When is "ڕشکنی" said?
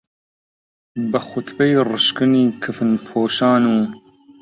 1.89-2.43